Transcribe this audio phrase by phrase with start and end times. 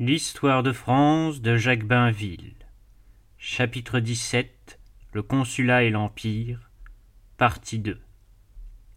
[0.00, 2.56] L'histoire de France de Jacques Bainville.
[3.38, 4.48] Chapitre XVII
[5.12, 6.68] Le consulat et l'Empire.
[7.36, 8.00] Partie 2.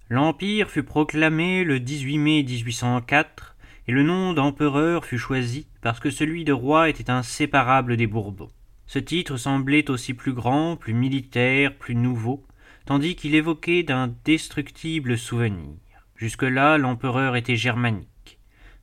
[0.09, 3.55] L'Empire fut proclamé le 18 mai 1804
[3.87, 8.49] et le nom d'empereur fut choisi parce que celui de roi était inséparable des Bourbons.
[8.87, 12.43] Ce titre semblait aussi plus grand, plus militaire, plus nouveau,
[12.87, 15.77] tandis qu'il évoquait d'indestructibles souvenirs.
[16.15, 18.09] Jusque-là, l'empereur était germanique.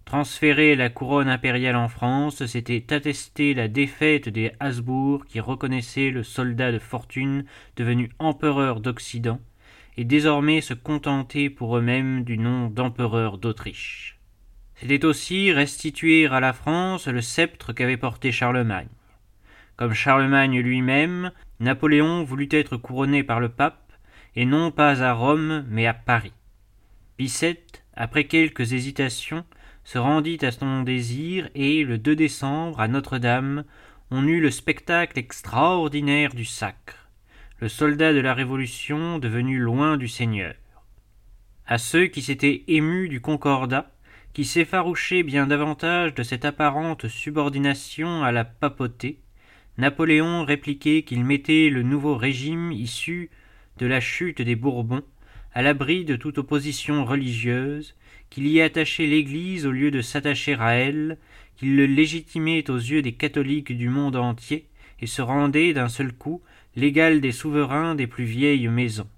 [0.05, 6.23] Transférer la couronne impériale en France, c'était attester la défaite des Habsbourg qui reconnaissaient le
[6.23, 7.45] soldat de fortune
[7.77, 9.41] devenu empereur d'Occident,
[9.97, 14.19] et désormais se contenter pour eux-mêmes du nom d'empereur d'Autriche.
[14.75, 18.89] C'était aussi restituer à la France le sceptre qu'avait porté Charlemagne.
[19.77, 23.93] Comme Charlemagne lui-même, Napoléon voulut être couronné par le pape,
[24.37, 26.33] et non pas à Rome, mais à Paris.
[27.19, 29.45] Bicêtre, après quelques hésitations,
[29.85, 33.65] se rendit à son désir et, le 2 décembre, à Notre-Dame,
[34.11, 37.09] on eut le spectacle extraordinaire du sacre,
[37.61, 40.55] le soldat de la Révolution devenu loin du Seigneur.
[41.67, 43.91] À ceux qui s'étaient émus du Concordat,
[44.33, 49.21] qui s'effarouchaient bien davantage de cette apparente subordination à la papauté,
[49.79, 53.31] Napoléon répliquait qu'il mettait le nouveau régime issu
[53.79, 55.03] de la chute des Bourbons
[55.53, 57.95] à l'abri de toute opposition religieuse,
[58.31, 61.19] qu'il y attachait l'Église au lieu de s'attacher à elle,
[61.57, 64.67] qu'il le légitimait aux yeux des catholiques du monde entier,
[65.01, 66.43] et se rendait d'un seul coup
[66.77, 69.09] l'égal des souverains des plus vieilles maisons.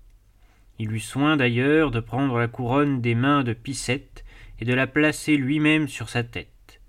[0.79, 4.25] Il eut soin d'ailleurs de prendre la couronne des mains de Picette
[4.61, 6.81] et de la placer lui-même sur sa tête.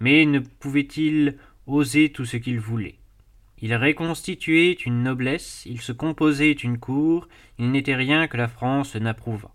[0.00, 2.96] Mais ne pouvait-il oser tout ce qu'il voulait
[3.62, 7.26] il reconstituait une noblesse, il se composait une cour,
[7.58, 9.50] il n'était rien que la France n'approuvât.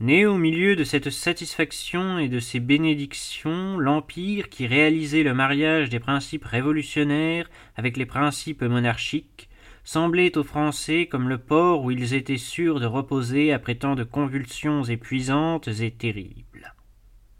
[0.00, 5.90] Né au milieu de cette satisfaction et de ces bénédictions, l'Empire, qui réalisait le mariage
[5.90, 9.48] des principes révolutionnaires avec les principes monarchiques,
[9.84, 14.04] semblait aux Français comme le port où ils étaient sûrs de reposer après tant de
[14.04, 16.74] convulsions épuisantes et terribles.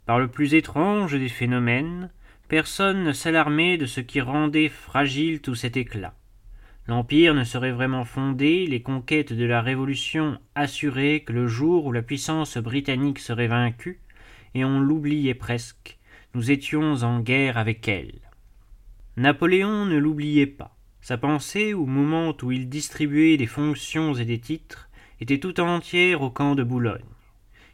[0.05, 2.09] Par le plus étrange des phénomènes,
[2.51, 6.13] Personne ne s'alarmait de ce qui rendait fragile tout cet éclat.
[6.87, 11.91] L'Empire ne serait vraiment fondé, les conquêtes de la Révolution assuraient que le jour où
[11.91, 13.99] la puissance britannique serait vaincue,
[14.55, 15.97] et on l'oubliait presque,
[16.33, 18.19] nous étions en guerre avec elle.
[19.17, 20.75] Napoléon ne l'oubliait pas.
[21.01, 26.21] Sa pensée, au moment où il distribuait des fonctions et des titres, était tout entière
[26.21, 27.01] au camp de Boulogne.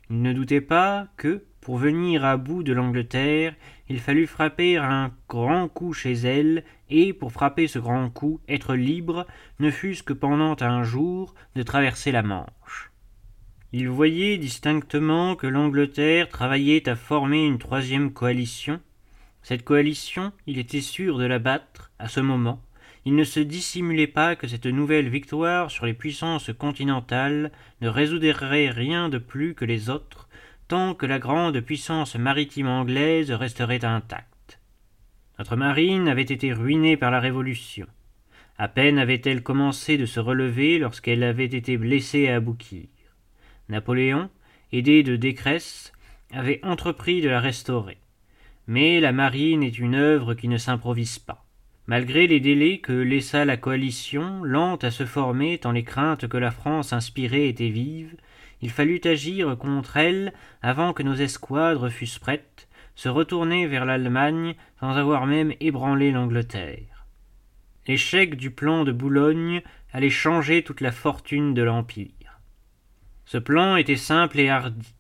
[0.10, 3.54] Il ne doutait pas que, pour venir à bout de l'Angleterre,
[3.90, 8.76] il fallut frapper un grand coup chez elle, et, pour frapper ce grand coup, être
[8.76, 9.26] libre,
[9.60, 12.92] ne fût-ce que pendant un jour, de traverser la Manche.
[13.74, 18.80] Il voyait distinctement que l'Angleterre travaillait à former une troisième coalition.
[19.44, 22.62] Cette coalition, il était sûr de la battre, à ce moment.
[23.04, 28.70] Il ne se dissimulait pas que cette nouvelle victoire sur les puissances continentales ne résoudrait
[28.70, 30.28] rien de plus que les autres,
[30.68, 34.37] tant que la grande puissance maritime anglaise resterait intacte.
[35.40, 37.86] Notre marine avait été ruinée par la Révolution.
[38.58, 42.88] À peine avait-elle commencé de se relever lorsqu'elle avait été blessée à Aboukir.
[43.70, 44.32] Napoléon,
[44.72, 45.94] aidé de Décresse,
[46.32, 47.98] avait entrepris de la restaurer.
[48.66, 51.46] Mais la marine est une œuvre qui ne s'improvise pas.
[51.86, 56.38] Malgré les délais que laissa la coalition, lente à se former tant les craintes que
[56.38, 58.16] la France inspirait étaient vives,
[58.62, 62.67] il fallut agir contre elle avant que nos escouadres fussent prêtes,
[62.98, 67.06] se retourner vers l'Allemagne sans avoir même ébranlé l'Angleterre.
[67.88, 69.62] L'échec du plan de Boulogne
[69.94, 72.42] allait changer toute la fortune de l'Empire.
[73.26, 74.96] Ce plan était simple et hardi.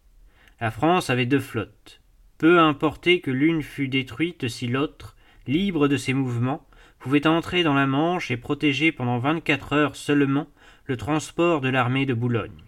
[0.61, 1.99] La France avait deux flottes.
[2.37, 6.67] Peu importait que l'une fût détruite si l'autre, libre de ses mouvements,
[6.99, 10.47] pouvait entrer dans la Manche et protéger pendant vingt-quatre heures seulement
[10.85, 12.63] le transport de l'armée de Boulogne.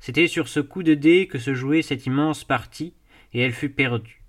[0.00, 2.94] C'était sur ce coup de dé que se jouait cette immense partie,
[3.32, 4.19] et elle fut perdue.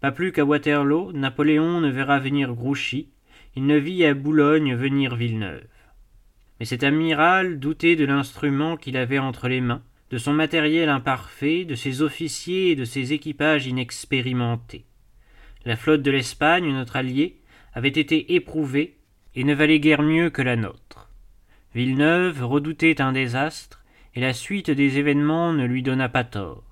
[0.00, 3.08] Pas plus qu'à Waterloo, Napoléon ne verra venir Grouchy,
[3.56, 5.66] il ne vit à Boulogne venir Villeneuve.
[6.60, 11.64] Mais cet amiral doutait de l'instrument qu'il avait entre les mains, de son matériel imparfait,
[11.64, 14.84] de ses officiers et de ses équipages inexpérimentés.
[15.64, 17.40] La flotte de l'Espagne, notre allié,
[17.74, 18.98] avait été éprouvée
[19.34, 21.10] et ne valait guère mieux que la nôtre.
[21.74, 23.84] Villeneuve redoutait un désastre
[24.14, 26.67] et la suite des événements ne lui donna pas tort.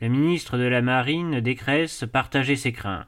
[0.00, 3.06] Le ministre de la Marine, Décresse, partageait ses craintes.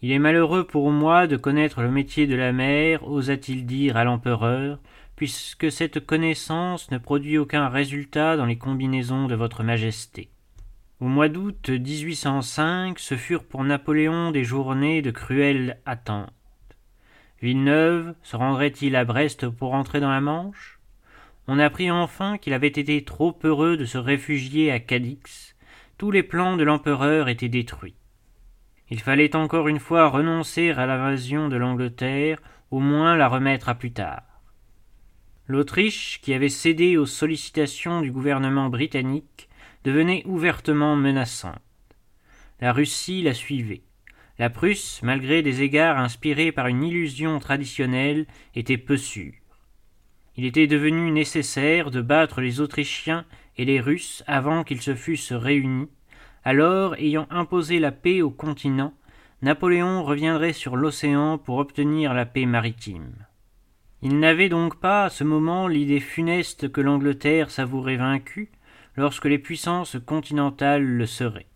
[0.00, 4.04] Il est malheureux pour moi de connaître le métier de la mer, osa-t-il dire à
[4.04, 4.78] l'empereur,
[5.14, 10.30] puisque cette connaissance ne produit aucun résultat dans les combinaisons de votre majesté.
[11.00, 16.32] Au mois d'août 1805, ce furent pour Napoléon des journées de cruelles attentes.
[17.42, 20.80] Villeneuve se rendrait-il à Brest pour entrer dans la Manche?
[21.46, 25.54] On apprit enfin qu'il avait été trop heureux de se réfugier à Cadix.
[25.98, 27.96] Tous les plans de l'empereur étaient détruits.
[28.88, 32.40] Il fallait encore une fois renoncer à l'invasion de l'Angleterre,
[32.70, 34.22] au moins la remettre à plus tard.
[35.48, 39.48] L'Autriche, qui avait cédé aux sollicitations du gouvernement britannique,
[39.82, 41.58] devenait ouvertement menaçante.
[42.60, 43.82] La Russie la suivait.
[44.38, 49.34] La Prusse, malgré des égards inspirés par une illusion traditionnelle, était peu sûre.
[50.36, 53.24] Il était devenu nécessaire de battre les Autrichiens
[53.58, 55.88] et les Russes avant qu'ils se fussent réunis.
[56.44, 58.94] Alors, ayant imposé la paix au continent,
[59.42, 63.12] Napoléon reviendrait sur l'océan pour obtenir la paix maritime.
[64.00, 68.50] Il n'avait donc pas à ce moment l'idée funeste que l'Angleterre savourait vaincue
[68.96, 71.46] lorsque les puissances continentales le seraient.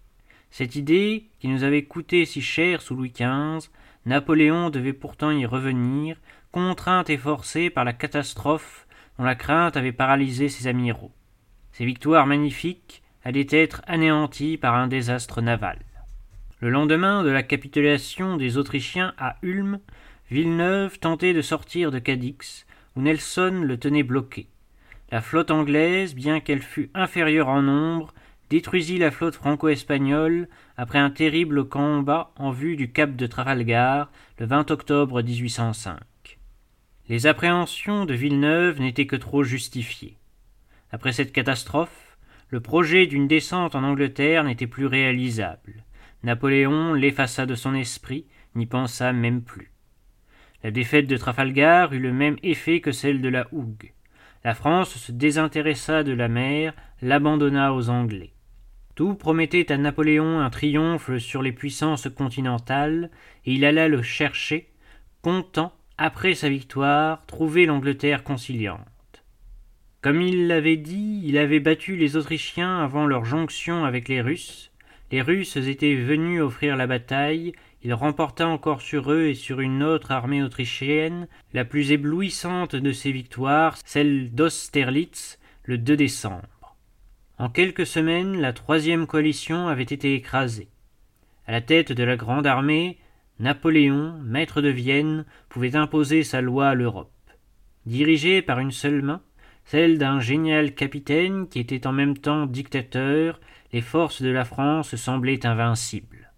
[0.50, 3.70] Cette idée, qui nous avait coûté si cher sous Louis XV,
[4.05, 6.16] Napoléon devait pourtant y revenir,
[6.50, 8.87] contraint et forcé par la catastrophe
[9.19, 11.12] dont la crainte avait paralysé ses amiraux.
[11.72, 15.78] Ces victoires magnifiques allaient être anéanties par un désastre naval.
[16.60, 19.80] Le lendemain de la capitulation des Autrichiens à Ulm,
[20.30, 24.48] Villeneuve tentait de sortir de Cadix, où Nelson le tenait bloqué.
[25.10, 28.14] La flotte anglaise, bien qu'elle fût inférieure en nombre,
[28.48, 34.46] détruisit la flotte franco-espagnole après un terrible combat en vue du cap de Trafalgar le
[34.46, 35.98] 20 octobre 1805.
[37.08, 40.16] Les appréhensions de Villeneuve n'étaient que trop justifiées.
[40.93, 42.19] Après cette catastrophe,
[42.50, 45.85] le projet d'une descente en Angleterre n'était plus réalisable.
[46.23, 49.73] Napoléon l'effaça de son esprit, n'y pensa même plus.
[50.62, 53.93] La défaite de Trafalgar eut le même effet que celle de la Hougue.
[54.44, 58.35] La France se désintéressa de la mer, l'abandonna aux Anglais.
[58.94, 63.11] Tout promettait à Napoléon un triomphe sur les puissances continentales,
[63.47, 64.69] et il alla le chercher,
[65.23, 68.92] comptant, après sa victoire, trouver l'Angleterre conciliante.
[70.02, 74.72] Comme il l'avait dit, il avait battu les Autrichiens avant leur jonction avec les Russes.
[75.12, 77.52] Les Russes étaient venus offrir la bataille,
[77.84, 82.90] il remporta encore sur eux et sur une autre armée autrichienne la plus éblouissante de
[82.90, 86.76] ses victoires, celle d'Austerlitz, le 2 décembre.
[87.38, 90.69] En quelques semaines, la troisième coalition avait été écrasée.
[91.46, 92.98] À la tête de la grande armée,
[93.38, 97.12] Napoléon, maître de Vienne, pouvait imposer sa loi à l'Europe.
[97.87, 99.22] Dirigé par une seule main,
[99.64, 103.41] celle d'un génial capitaine qui était en même temps dictateur,
[103.73, 106.31] les forces de la France semblaient invincibles.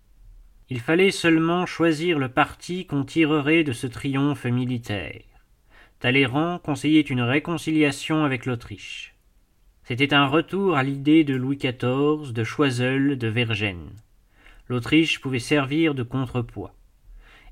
[0.71, 5.23] Il fallait seulement choisir le parti qu'on tirerait de ce triomphe militaire.
[6.01, 9.15] Talleyrand conseillait une réconciliation avec l'Autriche.
[9.85, 13.91] C'était un retour à l'idée de Louis XIV, de Choiseul, de Vergennes.
[14.69, 16.75] L'Autriche pouvait servir de contrepoids.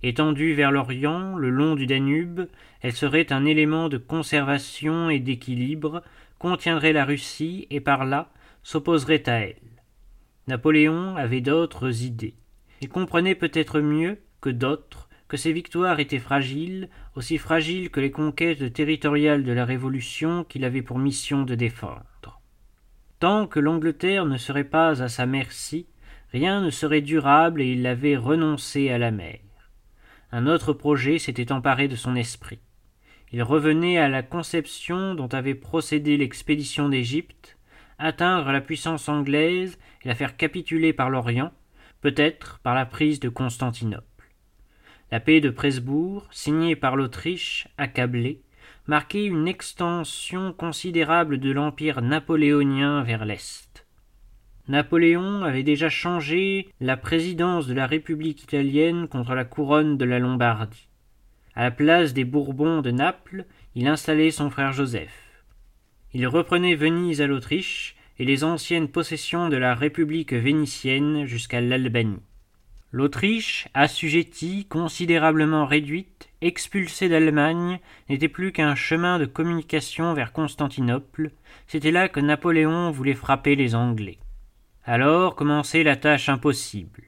[0.03, 2.43] Étendue vers l'Orient, le long du Danube,
[2.81, 6.03] elle serait un élément de conservation et d'équilibre,
[6.39, 8.31] contiendrait la Russie et par là
[8.65, 9.57] s'opposerait à elle.
[10.49, 12.35] Napoléon avait d'autres idées.
[12.81, 18.11] Il comprenait peut-être mieux que d'autres que ces victoires étaient fragiles, aussi fragiles que les
[18.11, 22.41] conquêtes territoriales de la Révolution qu'il avait pour mission de défendre.
[23.19, 25.87] Tant que l'Angleterre ne serait pas à sa merci,
[26.33, 29.39] rien ne serait durable et il avait renoncé à la mer.
[30.35, 32.61] Un autre projet s'était emparé de son esprit.
[33.33, 37.59] Il revenait à la conception dont avait procédé l'expédition d'Égypte,
[37.99, 41.53] atteindre la puissance anglaise et la faire capituler par l'Orient,
[42.01, 44.07] peut-être par la prise de Constantinople.
[45.11, 48.41] La paix de Presbourg, signée par l'Autriche, accablée,
[48.87, 53.82] marquait une extension considérable de l'empire napoléonien vers l'Est.
[54.69, 60.21] Napoléon avait déjà changé la présidence de la République italienne contre la couronne de la
[60.21, 60.89] Lombardie.
[61.55, 65.43] À la place des Bourbons de Naples, il installait son frère Joseph.
[66.15, 72.23] Il reprenait Venise à l'Autriche et les anciennes possessions de la République vénitienne jusqu'à l'Albanie.
[72.93, 81.31] L'Autriche, assujettie, considérablement réduite, expulsée d'Allemagne, n'était plus qu'un chemin de communication vers Constantinople,
[81.67, 84.19] c'était là que Napoléon voulait frapper les Anglais.
[84.85, 87.05] Alors commençait la tâche impossible.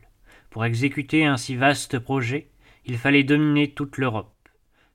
[0.50, 2.49] Pour exécuter un si vaste projet,
[2.87, 4.31] il fallait dominer toute l'Europe.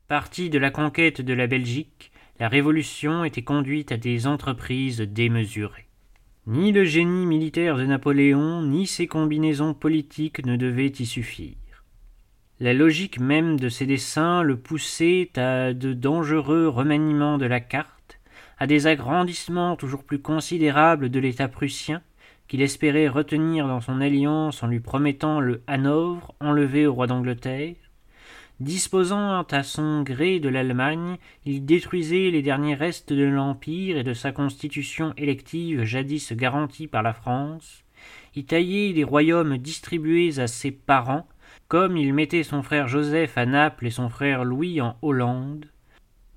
[0.08, 5.90] Partie de la conquête de la Belgique, la Révolution était conduite à des entreprises démesurées.
[6.48, 11.58] Ni le génie militaire de Napoléon, ni ses combinaisons politiques ne devaient y suffire.
[12.62, 18.20] La logique même de ses desseins le poussait à de dangereux remaniements de la carte,
[18.58, 22.02] à des agrandissements toujours plus considérables de l'État prussien,
[22.50, 27.76] qu'il espérait retenir dans son alliance en lui promettant le Hanovre enlevé au roi d'Angleterre.
[28.60, 34.14] Disposant à son gré de l'Allemagne, il détruisait les derniers restes de l'Empire et de
[34.14, 37.86] sa constitution élective jadis garantie par la France.
[38.36, 41.28] Il taillait des royaumes distribués à ses parents,
[41.68, 45.68] comme il mettait son frère Joseph à Naples et son frère Louis en Hollande.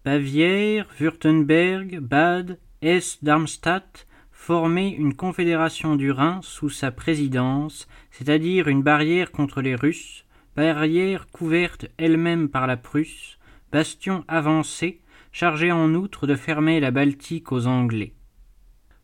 [0.04, 4.06] Bavière, Württemberg, Bade, Hesse-Darmstadt
[4.42, 10.24] formaient une confédération du Rhin sous sa présidence, c'est-à-dire une barrière contre les Russes,
[10.56, 13.38] barrière couverte elle-même par la Prusse,
[13.70, 18.14] bastion avancé, chargé en outre de fermer la Baltique aux Anglais.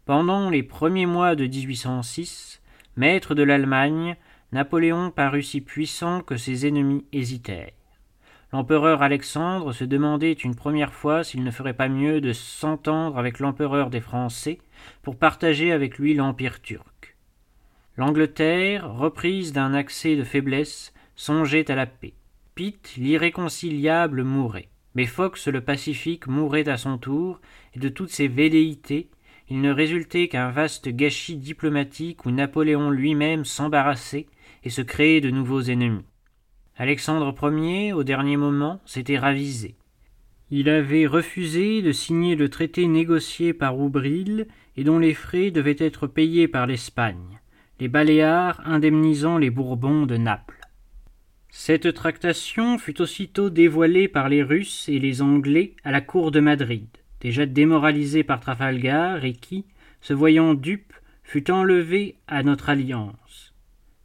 [0.06, 2.60] Pendant les premiers mois de 1806,
[2.96, 4.16] maître de l'Allemagne,
[4.50, 7.70] Napoléon parut si puissant que ses ennemis hésitèrent.
[8.52, 13.38] L'empereur Alexandre se demandait une première fois s'il ne ferait pas mieux de s'entendre avec
[13.38, 14.58] l'empereur des Français
[15.02, 17.16] pour partager avec lui l'empire turc.
[17.96, 22.14] L'Angleterre, reprise d'un accès de faiblesse, songeait à la paix.
[22.54, 24.68] Pitt, l'irréconciliable, mourait.
[24.94, 27.40] Mais Fox, le pacifique, mourait à son tour,
[27.74, 29.10] et de toutes ces velléités,
[29.50, 34.26] il ne résultait qu'un vaste gâchis diplomatique où Napoléon lui-même s'embarrassait
[34.62, 36.04] et se créait de nouveaux ennemis.
[36.76, 39.74] Alexandre Ier, au dernier moment, s'était ravisé.
[40.50, 44.46] Il avait refusé de signer le traité négocié par Oubril
[44.78, 47.40] et dont les frais devaient être payés par l'Espagne,
[47.80, 50.60] les Baléares indemnisant les Bourbons de Naples.
[51.50, 56.40] Cette tractation fut aussitôt dévoilée par les Russes et les Anglais à la cour de
[56.40, 56.88] Madrid,
[57.20, 59.66] déjà démoralisés par Trafalgar et qui,
[60.00, 63.52] se voyant dupes, fut enlevé à notre alliance.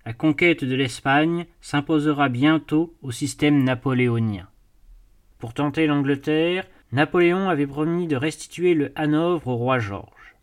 [0.06, 4.50] La conquête de l'Espagne s'imposera bientôt au système napoléonien.
[5.44, 10.36] Pour tenter l'Angleterre, Napoléon avait promis de restituer le Hanovre au roi George.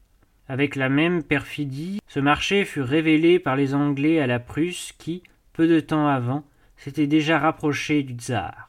[0.46, 5.22] Avec la même perfidie, ce marché fut révélé par les Anglais à la Prusse qui,
[5.54, 6.44] peu de temps avant,
[6.76, 8.68] s'était déjà rapproché du tsar.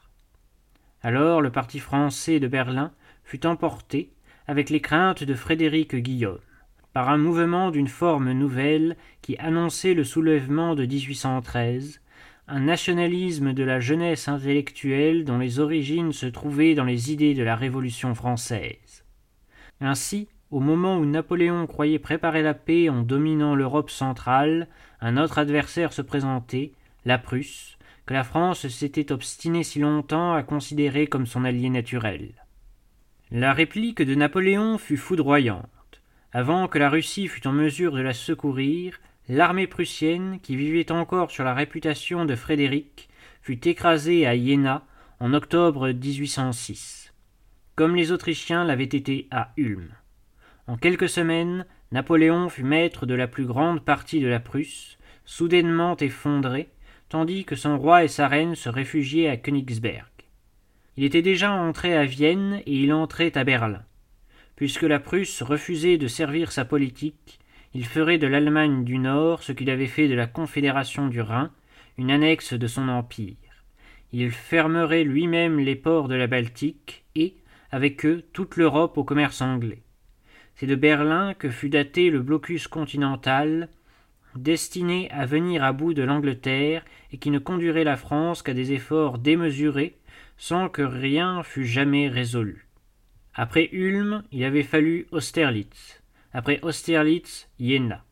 [1.01, 2.93] Alors le parti français de Berlin
[3.25, 4.13] fut emporté
[4.47, 6.39] avec les craintes de Frédéric Guillaume
[6.93, 12.00] par un mouvement d'une forme nouvelle qui annonçait le soulèvement de 1813,
[12.48, 17.43] un nationalisme de la jeunesse intellectuelle dont les origines se trouvaient dans les idées de
[17.43, 19.05] la Révolution française.
[19.79, 24.67] Ainsi, au moment où Napoléon croyait préparer la paix en dominant l'Europe centrale,
[25.00, 26.74] un autre adversaire se présentait,
[27.05, 32.33] la Prusse, que la France s'était obstinée si longtemps à considérer comme son allié naturel.
[33.31, 35.69] La réplique de Napoléon fut foudroyante.
[36.33, 39.00] Avant que la Russie fût en mesure de la secourir,
[39.31, 43.07] l'armée prussienne, qui vivait encore sur la réputation de Frédéric,
[43.41, 44.85] fut écrasée à Iéna
[45.21, 47.13] en octobre 1806,
[47.75, 49.88] comme les Autrichiens l'avaient été à Ulm.
[50.67, 55.95] En quelques semaines, Napoléon fut maître de la plus grande partie de la Prusse, soudainement
[55.95, 56.67] effondrée,
[57.07, 60.11] tandis que son roi et sa reine se réfugiaient à Königsberg.
[60.97, 63.83] Il était déjà entré à Vienne et il entrait à Berlin.
[64.57, 67.40] Puisque la Prusse refusait de servir sa politique,
[67.73, 71.51] il ferait de l'Allemagne du Nord ce qu'il avait fait de la Confédération du Rhin,
[71.97, 73.35] une annexe de son empire.
[74.11, 77.35] Il fermerait lui-même les ports de la Baltique et,
[77.71, 79.81] avec eux, toute l'Europe au commerce anglais.
[80.55, 83.69] C'est de Berlin que fut daté le blocus continental,
[84.35, 88.73] destiné à venir à bout de l'Angleterre et qui ne conduirait la France qu'à des
[88.73, 89.95] efforts démesurés,
[90.37, 92.67] sans que rien fût jamais résolu.
[93.33, 96.00] Après Ulm, il avait fallu Austerlitz.
[96.33, 98.03] Après Austerlitz, Jena.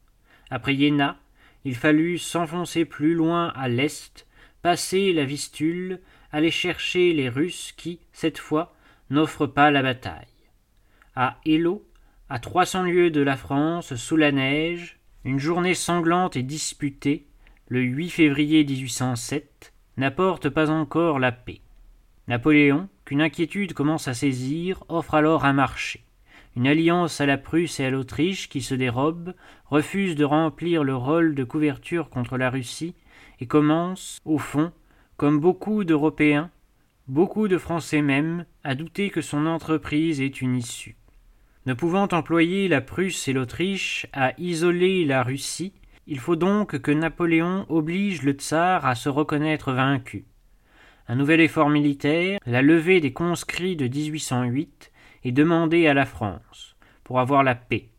[0.49, 1.17] Après Jena,
[1.65, 4.27] il fallut s'enfoncer plus loin à l'est,
[4.61, 5.99] passer la Vistule,
[6.31, 8.73] aller chercher les Russes qui, cette fois,
[9.09, 10.27] n'offrent pas la bataille.
[11.15, 11.85] À Hélo,
[12.29, 17.25] à trois cents lieues de la France, sous la neige, une journée sanglante et disputée,
[17.67, 21.61] le 8 février 1807, n'apporte pas encore la paix.
[22.27, 26.03] Napoléon, qu'une inquiétude commence à saisir, offre alors un marché.
[26.55, 29.33] Une alliance à la Prusse et à l'Autriche qui se dérobe,
[29.65, 32.95] refuse de remplir le rôle de couverture contre la Russie
[33.39, 34.71] et commence, au fond,
[35.17, 36.49] comme beaucoup d'Européens,
[37.07, 40.97] beaucoup de Français même, à douter que son entreprise ait une issue.
[41.65, 45.73] Ne pouvant employer la Prusse et l'Autriche à isoler la Russie,
[46.07, 50.25] il faut donc que Napoléon oblige le tsar à se reconnaître vaincu
[51.09, 54.91] un nouvel effort militaire, la levée des conscrits de 1808
[55.23, 57.89] est demandée à la France pour avoir la paix.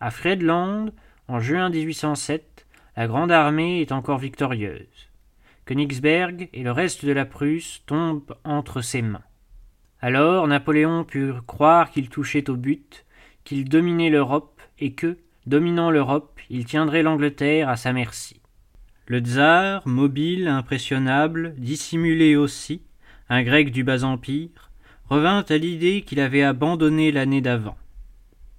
[0.00, 0.92] À Friedland,
[1.28, 5.10] en juin 1807, la Grande Armée est encore victorieuse.
[5.64, 9.24] Königsberg et le reste de la Prusse tombent entre ses mains.
[10.00, 13.04] Alors Napoléon put croire qu'il touchait au but,
[13.44, 18.40] qu'il dominait l'Europe et que, Dominant l'Europe, il tiendrait l'Angleterre à sa merci.
[19.06, 22.82] Le tsar, mobile, impressionnable, dissimulé aussi,
[23.28, 24.65] un grec du bas-empire,
[25.08, 27.76] revint à l'idée qu'il avait abandonné l'année d'avant.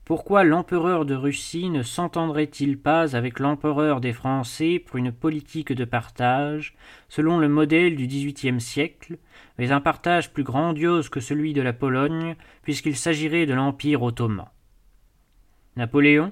[0.05, 5.83] Pourquoi l'empereur de Russie ne s'entendrait-il pas avec l'empereur des Français pour une politique de
[5.83, 6.75] partage,
[7.09, 9.17] selon le modèle du XVIIIe siècle,
[9.57, 14.47] mais un partage plus grandiose que celui de la Pologne, puisqu'il s'agirait de l'Empire ottoman?
[15.75, 16.31] Napoléon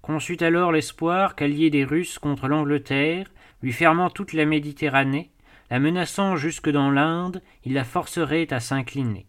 [0.00, 3.30] conçut alors l'espoir qu'allié des Russes contre l'Angleterre,
[3.62, 5.30] lui fermant toute la Méditerranée,
[5.70, 9.28] la menaçant jusque dans l'Inde, il la forcerait à s'incliner.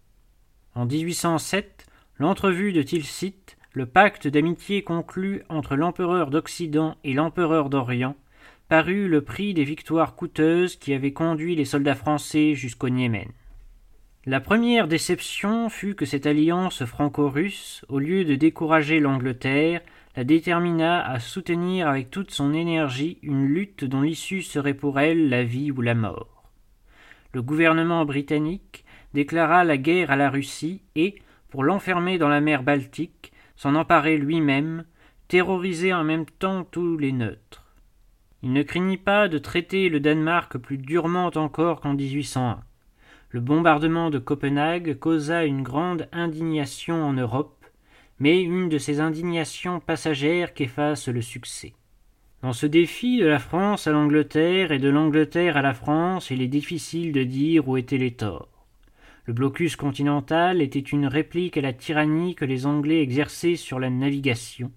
[0.76, 1.86] En 1807,
[2.18, 8.16] l'entrevue de Tilsit le pacte d'amitié conclu entre l'empereur d'Occident et l'empereur d'Orient
[8.70, 13.30] parut le prix des victoires coûteuses qui avaient conduit les soldats français jusqu'au Niémen.
[14.26, 19.82] La première déception fut que cette alliance franco-russe, au lieu de décourager l'Angleterre,
[20.16, 25.30] la détermina à soutenir avec toute son énergie une lutte dont l'issue serait pour elle
[25.30, 26.52] la vie ou la mort.
[27.34, 28.83] Le gouvernement britannique
[29.14, 31.16] déclara la guerre à la Russie et,
[31.50, 34.86] pour l'enfermer dans la mer Baltique, s'en emparer lui-même,
[35.28, 37.64] terroriser en même temps tous les neutres.
[38.42, 42.60] Il ne craignit pas de traiter le Danemark plus durement encore qu'en 1801.
[43.30, 47.66] Le bombardement de Copenhague causa une grande indignation en Europe,
[48.20, 51.74] mais une de ces indignations passagères qu'efface le succès.
[52.42, 56.42] Dans ce défi de la France à l'Angleterre et de l'Angleterre à la France, il
[56.42, 58.53] est difficile de dire où étaient les torts.
[59.26, 63.90] Le blocus continental était une réplique à la tyrannie que les Anglais exerçaient sur la
[63.90, 64.70] navigation,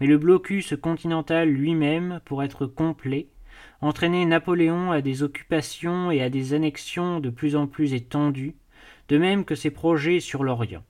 [0.00, 3.28] mais le blocus continental lui-même, pour être complet,
[3.80, 8.56] entraînait Napoléon à des occupations et à des annexions de plus en plus étendues,
[9.08, 10.84] de même que ses projets sur l'Orient.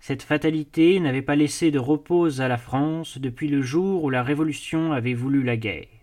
[0.00, 4.22] Cette fatalité n'avait pas laissé de repos à la France depuis le jour où la
[4.22, 5.97] Révolution avait voulu la guerre.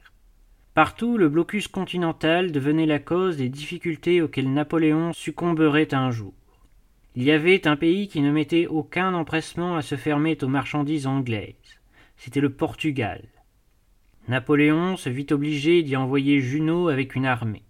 [0.75, 6.33] Partout, le blocus continental devenait la cause des difficultés auxquelles Napoléon succomberait un jour.
[7.15, 11.07] Il y avait un pays qui ne mettait aucun empressement à se fermer aux marchandises
[11.07, 11.55] anglaises.
[12.17, 13.23] C'était le Portugal.
[14.27, 17.63] Napoléon se vit obligé d'y envoyer Junot avec une armée.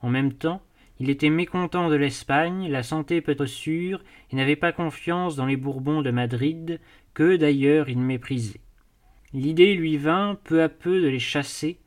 [0.00, 0.62] En même temps,
[0.98, 5.58] il était mécontent de l'Espagne, la santé peu sûre, et n'avait pas confiance dans les
[5.58, 6.80] Bourbons de Madrid,
[7.12, 8.62] que d'ailleurs il méprisait.
[9.34, 11.78] L'idée lui vint peu à peu de les chasser,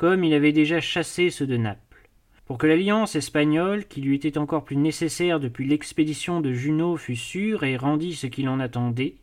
[0.00, 2.08] comme il avait déjà chassé ceux de Naples.
[2.46, 7.16] Pour que l'alliance espagnole, qui lui était encore plus nécessaire depuis l'expédition de Junot, fût
[7.16, 9.16] sûre et rendît ce qu'il en attendait,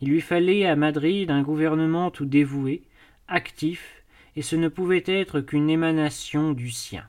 [0.00, 2.80] il lui fallait à Madrid un gouvernement tout dévoué,
[3.28, 7.04] actif, et ce ne pouvait être qu'une émanation du sien.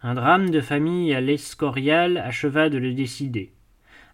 [0.00, 3.52] Un drame de famille à l'Escorial acheva de le décider.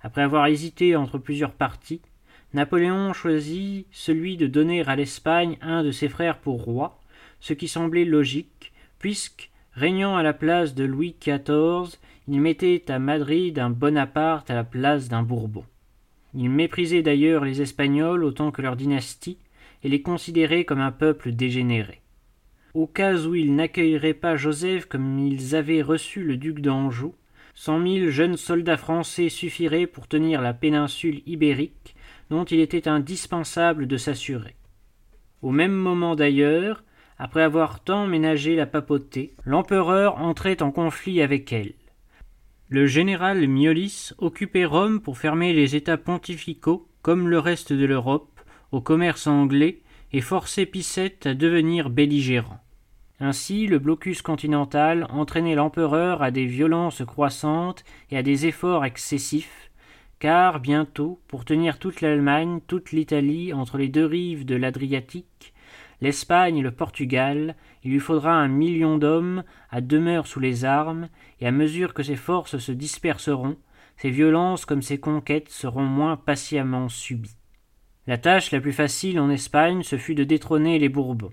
[0.00, 2.02] Après avoir hésité entre plusieurs partis,
[2.54, 6.98] Napoléon choisit celui de donner à l'Espagne un de ses frères pour roi,
[7.42, 13.00] ce qui semblait logique, puisque, régnant à la place de Louis XIV, il mettait à
[13.00, 15.64] Madrid un Bonaparte à la place d'un Bourbon.
[16.34, 19.38] Il méprisait d'ailleurs les Espagnols autant que leur dynastie,
[19.82, 22.00] et les considérait comme un peuple dégénéré.
[22.74, 27.16] Au cas où ils n'accueilleraient pas Joseph comme ils avaient reçu le duc d'Anjou,
[27.54, 31.96] cent mille jeunes soldats français suffiraient pour tenir la péninsule ibérique,
[32.30, 34.54] dont il était indispensable de s'assurer.
[35.42, 36.84] Au même moment d'ailleurs,
[37.22, 41.74] après avoir tant ménagé la papauté, l'empereur entrait en conflit avec elle.
[42.68, 48.40] Le général Miolis occupait Rome pour fermer les États pontificaux, comme le reste de l'Europe,
[48.72, 49.82] au commerce anglais
[50.12, 52.58] et forcer Picet à devenir belligérant.
[53.20, 59.70] Ainsi, le blocus continental entraînait l'empereur à des violences croissantes et à des efforts excessifs,
[60.18, 65.51] car bientôt, pour tenir toute l'Allemagne, toute l'Italie entre les deux rives de l'Adriatique,
[66.02, 71.08] l'Espagne et le Portugal, il lui faudra un million d'hommes à demeure sous les armes,
[71.40, 73.56] et à mesure que ces forces se disperseront,
[73.96, 77.36] ces violences comme ces conquêtes seront moins patiemment subies.
[78.08, 81.32] La tâche la plus facile en Espagne ce fut de détrôner les Bourbons.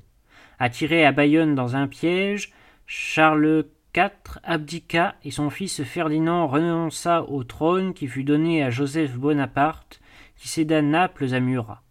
[0.59, 2.53] Attiré à Bayonne dans un piège,
[2.85, 3.65] Charles
[3.97, 9.99] IV abdiqua et son fils Ferdinand renonça au trône qui fut donné à Joseph Bonaparte,
[10.35, 11.81] qui céda Naples à Murat.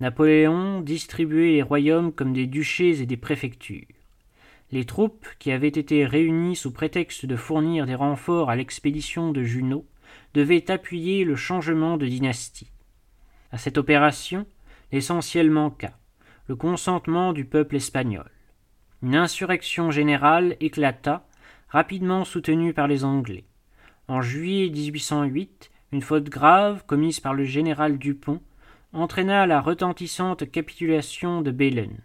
[0.00, 3.86] Napoléon distribuait les royaumes comme des duchés et des préfectures.
[4.70, 9.42] Les troupes, qui avaient été réunies sous prétexte de fournir des renforts à l'expédition de
[9.42, 9.86] Junot,
[10.34, 12.70] devaient appuyer le changement de dynastie.
[13.50, 14.46] À cette opération,
[14.92, 15.92] l'essentiel manqua
[16.48, 18.30] le consentement du peuple espagnol.
[19.02, 21.26] Une insurrection générale éclata,
[21.68, 23.44] rapidement soutenue par les Anglais.
[24.08, 28.40] En juillet 1808, une faute grave commise par le général Dupont
[28.92, 31.98] entraîna la retentissante capitulation de Belen.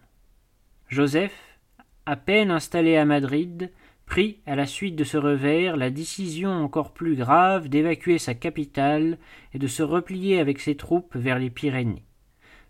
[0.89, 1.59] Joseph,
[2.05, 3.71] à peine installé à Madrid,
[4.05, 9.17] prit, à la suite de ce revers, la décision encore plus grave d'évacuer sa capitale
[9.53, 12.03] et de se replier avec ses troupes vers les Pyrénées.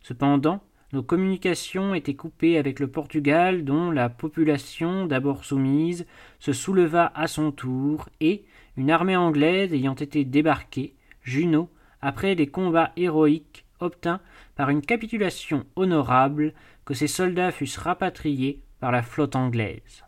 [0.02, 6.06] Cependant, nos communications étaient coupées avec le Portugal dont la population, d'abord soumise,
[6.38, 8.46] se souleva à son tour et,
[8.78, 14.20] une armée anglaise ayant été débarquée, Junot, après des combats héroïques, obtint,
[14.56, 16.54] par une capitulation honorable,
[16.86, 20.04] que ses soldats fussent rapatriés par la flotte anglaise.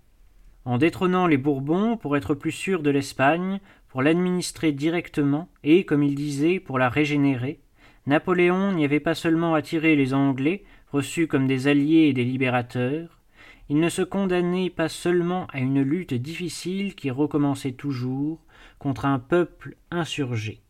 [0.66, 6.04] En détrônant les Bourbons pour être plus sûr de l'Espagne, pour l'administrer directement et, comme
[6.04, 7.60] il disait, pour la régénérer,
[8.08, 13.22] Napoléon n'y avait pas seulement attiré les Anglais, reçus comme des alliés et des libérateurs,
[13.68, 18.40] il ne se condamnait pas seulement à une lutte difficile qui recommençait toujours
[18.78, 20.62] contre un peuple insurgé.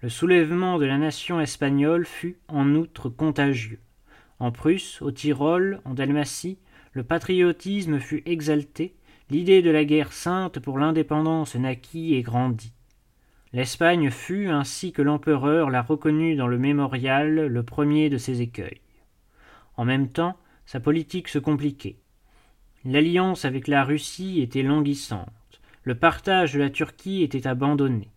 [0.00, 3.80] Le soulèvement de la nation espagnole fut en outre contagieux.
[4.38, 6.58] En Prusse, au Tyrol, en Dalmatie,
[6.92, 8.94] le patriotisme fut exalté,
[9.28, 12.72] l'idée de la guerre sainte pour l'indépendance naquit et grandit.
[13.52, 18.80] L'Espagne fut, ainsi que l'empereur l'a reconnu dans le mémorial, le premier de ses écueils.
[19.76, 21.98] En même temps, sa politique se compliquait.
[22.84, 25.60] L'alliance avec la Russie était languissante.
[25.82, 28.12] Le partage de la Turquie était abandonné.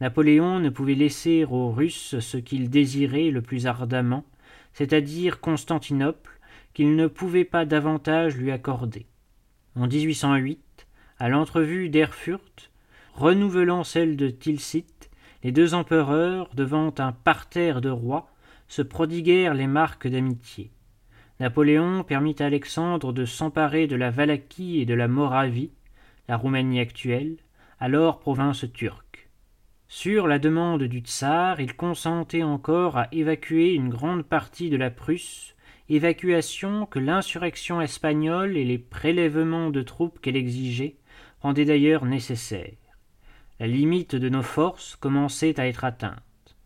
[0.00, 4.24] Napoléon ne pouvait laisser aux Russes ce qu'ils désiraient le plus ardemment,
[4.72, 6.40] c'est-à-dire Constantinople,
[6.72, 9.06] qu'il ne pouvait pas davantage lui accorder.
[9.76, 10.86] En 1808,
[11.18, 12.70] à l'entrevue d'Erfurt,
[13.14, 14.86] renouvelant celle de Tilsit,
[15.42, 18.30] les deux empereurs, devant un parterre de rois,
[18.68, 20.70] se prodiguèrent les marques d'amitié.
[21.40, 25.72] Napoléon permit à Alexandre de s'emparer de la Valaquie et de la Moravie,
[26.28, 27.36] la Roumanie actuelle,
[27.80, 29.09] alors province turque.
[29.92, 34.88] Sur la demande du tsar, il consentait encore à évacuer une grande partie de la
[34.88, 35.56] Prusse,
[35.88, 40.94] évacuation que l'insurrection espagnole et les prélèvements de troupes qu'elle exigeait
[41.40, 42.76] rendaient d'ailleurs nécessaire.
[43.58, 46.56] La limite de nos forces commençait à être atteinte.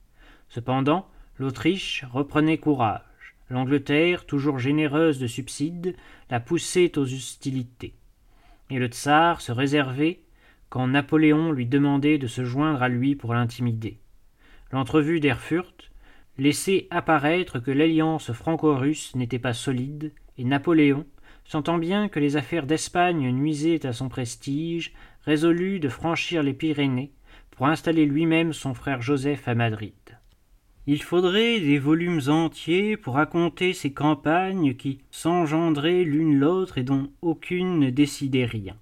[0.50, 1.08] Cependant,
[1.38, 3.00] l'Autriche reprenait courage.
[3.48, 5.96] L'Angleterre, toujours généreuse de subsides,
[6.28, 7.94] la poussait aux hostilités.
[8.68, 10.20] Et le tsar se réservait
[10.74, 14.00] quand Napoléon lui demandait de se joindre à lui pour l'intimider.
[14.72, 15.92] L'entrevue d'Erfurt
[16.37, 21.06] laissait apparaître que l'alliance franco-russe n'était pas solide, et Napoléon,
[21.44, 24.92] sentant bien que les affaires d'Espagne nuisaient à son prestige,
[25.24, 27.12] résolut de franchir les Pyrénées
[27.52, 29.94] pour installer lui-même son frère Joseph à Madrid.
[30.88, 37.12] Il faudrait des volumes entiers pour raconter ces campagnes qui s'engendraient l'une l'autre et dont
[37.22, 38.74] aucune ne décidait rien.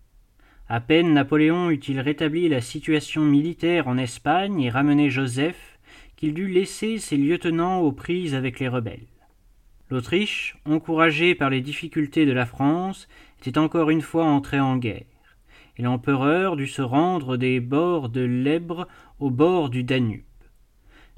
[0.72, 5.78] À peine Napoléon eut-il rétabli la situation militaire en Espagne et ramené Joseph
[6.16, 9.04] qu'il dut laisser ses lieutenants aux prises avec les rebelles.
[9.90, 13.06] L'Autriche, encouragée par les difficultés de la France,
[13.38, 15.04] était encore une fois entrée en guerre
[15.76, 18.88] et l'empereur dut se rendre des bords de l'Ebre
[19.20, 20.22] au bord du Danube.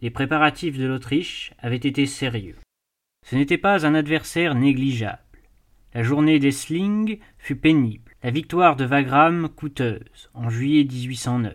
[0.01, 2.57] Les préparatifs de l'Autriche avaient été sérieux.
[3.25, 5.21] Ce n'était pas un adversaire négligeable.
[5.95, 11.52] La journée d'Essling fut pénible, la victoire de Wagram coûteuse, en juillet 1809.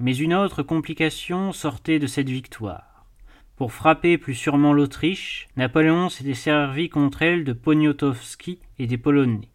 [0.00, 3.06] Mais une autre complication sortait de cette victoire.
[3.56, 9.48] Pour frapper plus sûrement l'Autriche, Napoléon s'était servi contre elle de Poniatowski et des Polonais.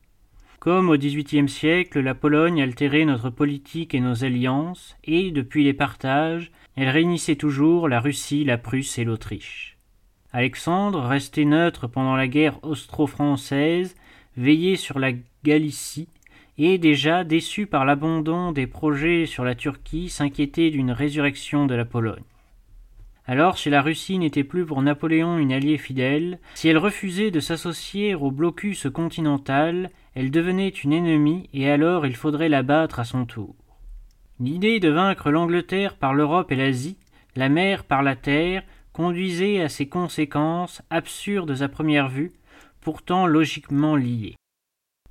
[0.58, 5.76] Comme au XVIIIe siècle, la Pologne altérait notre politique et nos alliances, et, depuis les
[5.76, 9.78] partages, elle réunissait toujours la Russie, la Prusse et l'Autriche.
[10.34, 13.96] Alexandre, resté neutre pendant la guerre austro-française,
[14.36, 15.12] veillait sur la
[15.48, 16.10] Galicie,
[16.58, 21.86] et déjà déçu par l'abandon des projets sur la Turquie, s'inquiétait d'une résurrection de la
[21.86, 22.26] Pologne.
[23.26, 27.40] Alors, si la Russie n'était plus pour Napoléon une alliée fidèle, si elle refusait de
[27.40, 33.06] s'associer au blocus continental, elle devenait une ennemie et alors il faudrait la battre à
[33.06, 33.56] son tour.
[34.42, 36.98] L'idée de vaincre l'Angleterre par l'Europe et l'Asie,
[37.38, 42.34] la mer par la terre, conduisait à ces conséquences absurdes à première vue,
[42.82, 44.36] pourtant logiquement liées.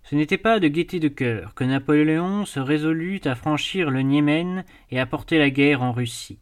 [0.08, 4.64] Ce n'était pas de gaieté de cœur que Napoléon se résolut à franchir le Niémen
[4.92, 6.38] et à porter la guerre en Russie.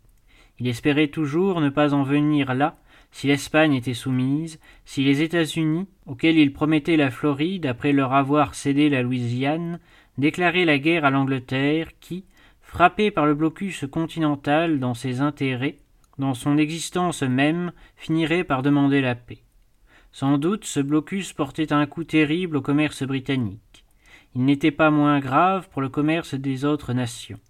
[0.58, 2.76] Il espérait toujours ne pas en venir là
[3.10, 8.54] si l'Espagne était soumise, si les États-Unis, auxquels il promettait la Floride après leur avoir
[8.54, 9.80] cédé la Louisiane,
[10.18, 12.26] déclaraient la guerre à l'Angleterre qui,
[12.60, 15.78] frappée par le blocus continental dans ses intérêts,
[16.18, 19.43] dans son existence même, finirait par demander la paix.
[20.14, 23.84] Sans doute ce blocus portait un coup terrible au commerce britannique.
[24.36, 27.40] Il n'était pas moins grave pour le commerce des autres nations.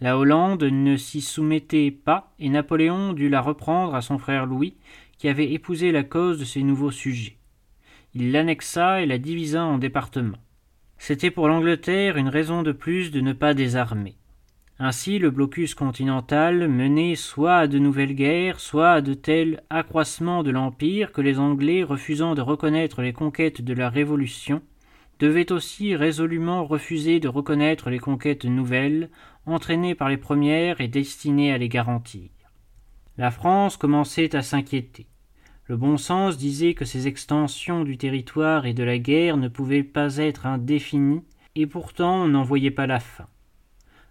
[0.00, 4.78] La Hollande ne s'y soumettait pas, et Napoléon dut la reprendre à son frère Louis,
[5.18, 7.36] qui avait épousé la cause de ses nouveaux sujets.
[8.14, 10.40] Il l'annexa et la divisa en départements.
[10.96, 14.16] C'était pour l'Angleterre une raison de plus de ne pas désarmer.
[14.80, 20.44] Ainsi le blocus continental menait soit à de nouvelles guerres, soit à de tels accroissements
[20.44, 24.62] de l'Empire que les Anglais, refusant de reconnaître les conquêtes de la Révolution,
[25.18, 29.10] devaient aussi résolument refuser de reconnaître les conquêtes nouvelles,
[29.46, 32.30] entraînées par les premières et destinées à les garantir.
[33.16, 35.08] La France commençait à s'inquiéter.
[35.64, 39.82] Le bon sens disait que ces extensions du territoire et de la guerre ne pouvaient
[39.82, 41.24] pas être indéfinies,
[41.56, 43.26] et pourtant on n'en voyait pas la fin.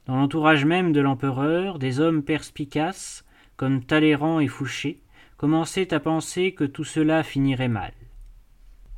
[0.07, 3.25] Dans l'entourage même de l'empereur, des hommes perspicaces,
[3.57, 5.01] comme Talleyrand et Fouché,
[5.35, 7.91] commençaient à penser que tout cela finirait mal.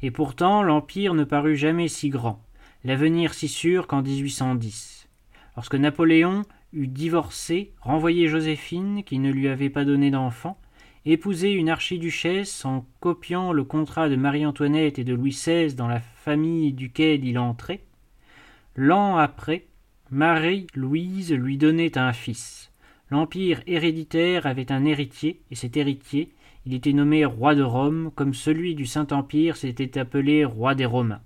[0.03, 2.45] Et pourtant l'Empire ne parut jamais si grand,
[2.83, 5.09] l'avenir si sûr qu'en 1810.
[5.55, 6.43] Lorsque Napoléon
[6.73, 10.59] eut divorcé, renvoyé Joséphine, qui ne lui avait pas donné d'enfant,
[11.05, 16.01] épousé une archiduchesse en copiant le contrat de Marie-Antoinette et de Louis XVI dans la
[16.01, 17.83] famille duquel il entrait,
[18.75, 19.65] l'an après,
[20.11, 22.71] Marie-Louise lui donnait un fils.
[23.11, 26.29] L'empire héréditaire avait un héritier, et cet héritier,
[26.65, 31.21] il était nommé roi de Rome, comme celui du Saint-Empire s'était appelé roi des Romains.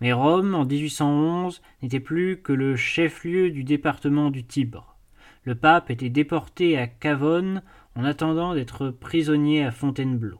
[0.00, 4.96] Mais Rome, en 1811, n'était plus que le chef-lieu du département du Tibre.
[5.42, 7.62] Le pape était déporté à Cavone
[7.96, 10.38] en attendant d'être prisonnier à Fontainebleau.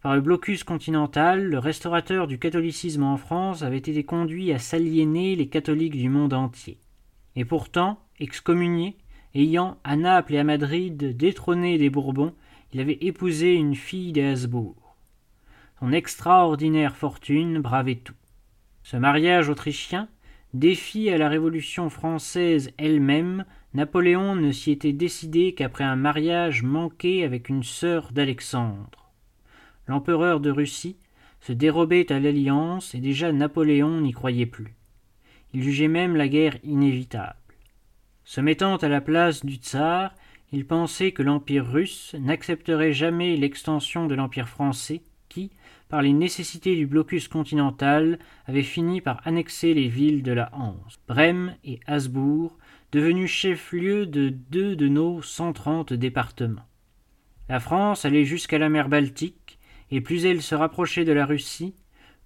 [0.00, 5.36] Par le blocus continental, le restaurateur du catholicisme en France avait été conduit à s'aliéner
[5.36, 6.78] les catholiques du monde entier.
[7.36, 8.96] Et pourtant, excommunié,
[9.34, 12.34] ayant à Naples et à Madrid détrôné des Bourbons,
[12.72, 14.96] il avait épousé une fille des Habsbourg.
[15.78, 18.14] Son extraordinaire fortune bravait tout.
[18.82, 20.08] Ce mariage autrichien,
[20.54, 23.44] défi à la Révolution française elle-même,
[23.74, 29.10] Napoléon ne s'y était décidé qu'après un mariage manqué avec une sœur d'Alexandre.
[29.86, 30.96] L'empereur de Russie
[31.40, 34.74] se dérobait à l'alliance et déjà Napoléon n'y croyait plus.
[35.56, 37.38] Il jugeait même la guerre inévitable.
[38.24, 40.14] Se mettant à la place du tsar,
[40.52, 45.50] il pensait que l'Empire russe n'accepterait jamais l'extension de l'Empire français, qui,
[45.88, 51.00] par les nécessités du blocus continental, avait fini par annexer les villes de la Hanse,
[51.08, 52.58] Brême et Hasbourg,
[52.92, 56.68] devenus chefs-lieux de deux de nos cent trente départements.
[57.48, 59.58] La France allait jusqu'à la mer Baltique,
[59.90, 61.74] et plus elle se rapprochait de la Russie,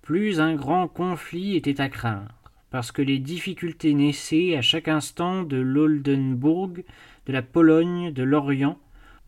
[0.02, 2.39] plus un grand conflit était à craindre
[2.70, 6.84] parce que les difficultés naissaient à chaque instant de l'Oldenburg,
[7.26, 8.78] de la Pologne, de l'Orient,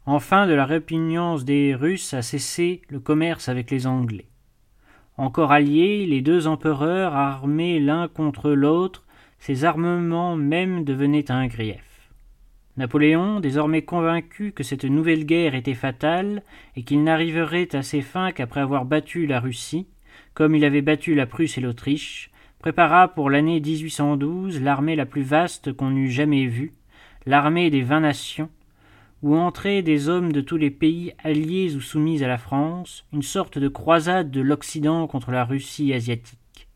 [0.06, 4.26] enfin de la répugnance des Russes à cesser le commerce avec les Anglais.
[5.16, 9.04] Encore alliés, les deux empereurs armés l'un contre l'autre,
[9.38, 12.10] ces armements même devenaient un grief.
[12.78, 16.42] Napoléon, désormais convaincu que cette nouvelle guerre était fatale
[16.74, 19.86] et qu'il n'arriverait à ses fins qu'après avoir battu la Russie,
[20.32, 22.31] comme il avait battu la Prusse et l'Autriche,
[22.62, 26.72] prépara pour l'année 1812 l'armée la plus vaste qu'on eût jamais vue,
[27.26, 28.50] l'armée des vingt nations,
[29.20, 33.22] où entraient des hommes de tous les pays alliés ou soumis à la France, une
[33.22, 36.68] sorte de croisade de l'Occident contre la Russie asiatique.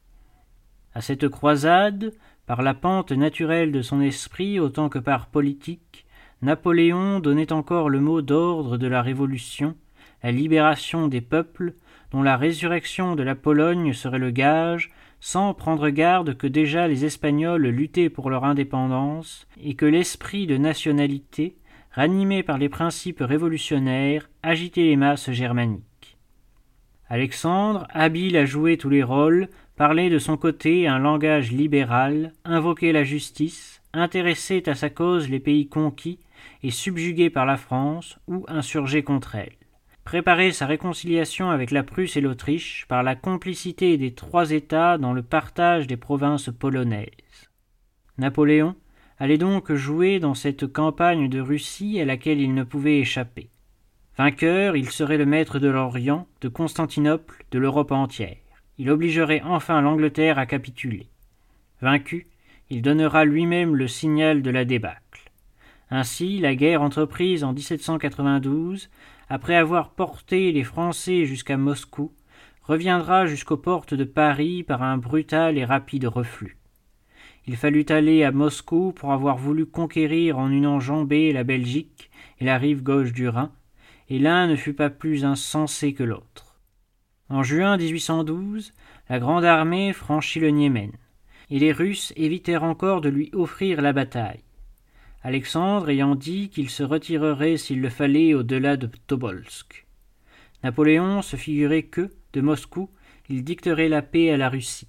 [0.93, 2.13] À cette croisade,
[2.47, 6.05] par la pente naturelle de son esprit autant que par politique,
[6.43, 9.77] Napoléon donnait encore le mot d'ordre de la Révolution,
[10.25, 11.75] la libération des peuples,
[12.11, 17.05] dont la résurrection de la Pologne serait le gage, sans prendre garde que déjà les
[17.05, 21.57] Espagnols luttaient pour leur indépendance, et que l'esprit de nationalité,
[21.93, 26.17] ranimé par les principes révolutionnaires, agitait les masses germaniques.
[27.09, 32.93] Alexandre, habile à jouer tous les rôles, parlait de son côté un langage libéral, invoquait
[32.93, 36.19] la justice, intéressait à sa cause les pays conquis
[36.63, 39.53] et subjugués par la France ou insurgés contre elle
[40.07, 45.13] préparer sa réconciliation avec la Prusse et l'Autriche par la complicité des trois États dans
[45.13, 47.51] le partage des provinces polonaises.
[48.17, 48.77] Napoléon
[49.19, 53.51] allait donc jouer dans cette campagne de Russie à laquelle il ne pouvait échapper.
[54.17, 58.37] Vainqueur, il serait le maître de l'Orient, de Constantinople, de l'Europe entière.
[58.79, 61.09] Il obligerait enfin l'Angleterre à capituler.
[61.83, 62.29] Vaincu,
[62.71, 65.33] il donnera lui-même le signal de la débâcle.
[65.91, 68.89] Ainsi, la guerre entreprise en 1792
[69.29, 72.13] après avoir porté les Français jusqu'à Moscou,
[72.63, 76.59] reviendra jusqu'aux portes de Paris par un brutal et rapide reflux.
[77.47, 82.11] Il fallut aller à Moscou pour avoir voulu conquérir en une enjambée la Belgique
[82.41, 83.53] et la rive gauche du Rhin,
[84.09, 86.61] et l'un ne fut pas plus insensé que l'autre.
[87.29, 88.73] En juin 1812,
[89.09, 90.93] la grande armée franchit le Niémen,
[91.51, 94.46] et les Russes évitèrent encore de lui offrir la bataille.
[95.27, 99.85] Alexandre ayant dit qu'il se retirerait s'il le fallait au-delà de Tobolsk.
[100.63, 102.91] Napoléon se figurait que, de Moscou,
[103.29, 104.87] il dicterait la paix à la Russie.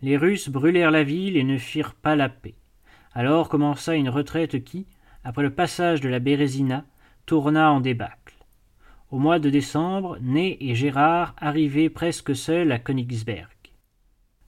[0.00, 2.56] Les Russes brûlèrent la ville et ne firent pas la paix.
[3.12, 4.88] Alors commença une retraite qui,
[5.22, 6.84] après le passage de la Bérésina,
[7.24, 8.34] tourna en débâcle.
[9.12, 13.56] Au mois de décembre, Ney et Gérard arrivaient presque seuls à Königsberg.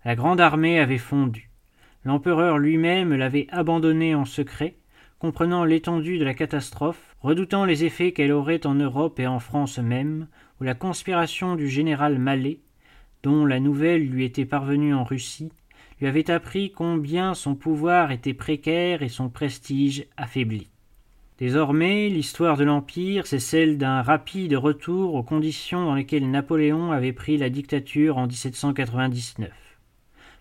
[0.04, 1.50] La grande armée avait fondu.
[2.04, 4.74] L'empereur lui-même l'avait abandonnée en secret,
[5.24, 9.78] comprenant l'étendue de la catastrophe, redoutant les effets qu'elle aurait en Europe et en France
[9.78, 10.26] même,
[10.60, 12.58] où la conspiration du général Mallet,
[13.22, 15.50] dont la nouvelle lui était parvenue en Russie,
[15.98, 20.68] lui avait appris combien son pouvoir était précaire et son prestige affaibli.
[21.38, 27.14] Désormais, l'histoire de l'Empire, c'est celle d'un rapide retour aux conditions dans lesquelles Napoléon avait
[27.14, 29.50] pris la dictature en 1799.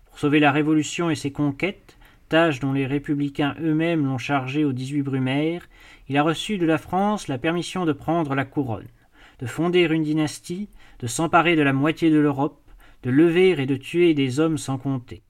[0.04, 1.93] Pour sauver la Révolution et ses conquêtes,
[2.34, 5.68] dont les républicains eux-mêmes l'ont chargé au 18 Brumaire,
[6.08, 8.88] il a reçu de la France la permission de prendre la couronne,
[9.38, 10.68] de fonder une dynastie,
[10.98, 12.60] de s'emparer de la moitié de l'Europe,
[13.04, 15.22] de lever et de tuer des hommes sans compter.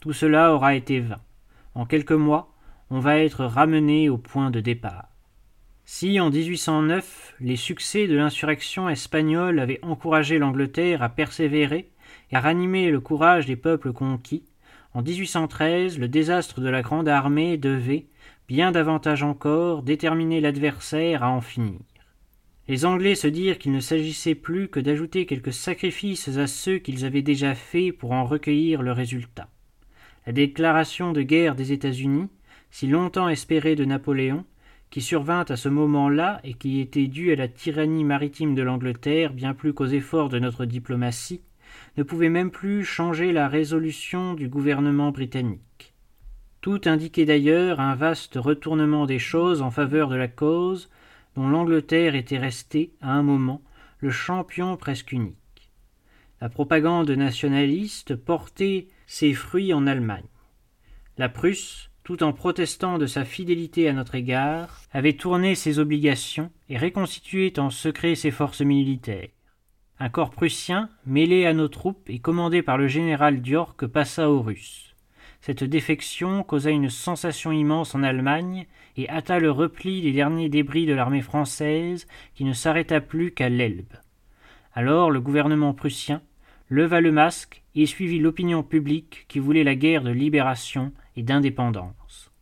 [0.00, 1.20] Tout cela aura été vain.
[1.74, 2.54] En quelques mois,
[2.90, 5.08] on va être ramené au point de départ.
[5.84, 11.90] Si en 1809 les succès de l'insurrection espagnole avaient encouragé l'Angleterre à persévérer
[12.30, 14.44] et à ranimer le courage des peuples conquis,
[14.96, 18.06] en 1813 le désastre de la Grande Armée devait,
[18.48, 21.80] bien davantage encore, déterminer l'adversaire à en finir.
[22.66, 27.04] Les Anglais se dirent qu'il ne s'agissait plus que d'ajouter quelques sacrifices à ceux qu'ils
[27.04, 29.50] avaient déjà faits pour en recueillir le résultat.
[30.26, 32.30] La déclaration de guerre des États-Unis,
[32.70, 34.46] si longtemps espérée de Napoléon,
[34.88, 39.34] qui survint à ce moment-là et qui était due à la tyrannie maritime de l'Angleterre
[39.34, 41.42] bien plus qu'aux efforts de notre diplomatie,
[41.96, 45.94] ne pouvait même plus changer la résolution du gouvernement britannique.
[46.60, 50.90] Tout indiquait d'ailleurs un vaste retournement des choses en faveur de la cause
[51.36, 53.62] dont l'Angleterre était restée, à un moment,
[53.98, 55.36] le champion presque unique.
[56.40, 60.26] La propagande nationaliste portait ses fruits en Allemagne.
[61.18, 66.50] La Prusse, tout en protestant de sa fidélité à notre égard, avait tourné ses obligations
[66.68, 69.28] et réconstitué en secret ses forces militaires.
[69.98, 74.42] Un corps prussien, mêlé à nos troupes et commandé par le général Diork, passa aux
[74.42, 74.94] Russes.
[75.40, 78.66] Cette défection causa une sensation immense en Allemagne
[78.98, 83.48] et hâta le repli des derniers débris de l'armée française qui ne s'arrêta plus qu'à
[83.48, 83.94] l'Elbe.
[84.74, 86.20] Alors le gouvernement prussien
[86.68, 92.32] leva le masque et suivit l'opinion publique qui voulait la guerre de libération et d'indépendance.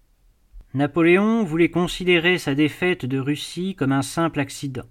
[0.72, 4.86] Napoléon voulait considérer sa défaite de Russie comme un simple accident.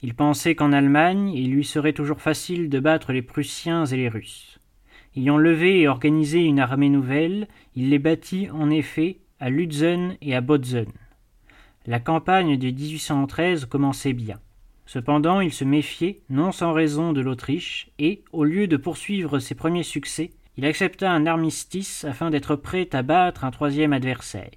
[0.00, 4.08] Il pensait qu'en Allemagne, il lui serait toujours facile de battre les Prussiens et les
[4.08, 4.60] Russes.
[5.16, 10.36] Ayant levé et organisé une armée nouvelle, il les bâtit en effet à Lutzen et
[10.36, 10.86] à Botzen.
[11.86, 14.38] La campagne de 1813 commençait bien.
[14.86, 19.54] Cependant, il se méfiait, non sans raison, de l'Autriche, et, au lieu de poursuivre ses
[19.54, 24.50] premiers succès, il accepta un armistice afin d'être prêt à battre un troisième adversaire.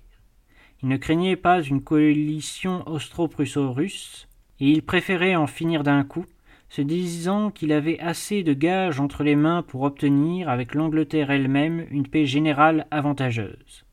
[0.84, 4.28] Il ne craignait pas une coalition austro-prusso-russe,
[4.70, 6.26] il préférait en finir d'un coup,
[6.70, 11.86] se disant qu'il avait assez de gages entre les mains pour obtenir, avec l'Angleterre elle-même,
[11.92, 13.86] une paix générale avantageuse.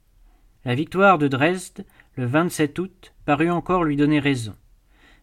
[0.64, 4.54] La victoire de Dresde, le 27 août, parut encore lui donner raison.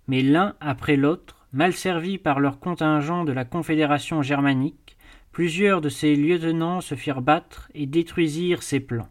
[0.07, 4.97] Mais l'un après l'autre, mal servis par leur contingent de la Confédération germanique,
[5.31, 9.09] plusieurs de ses lieutenants se firent battre et détruisirent ses plans.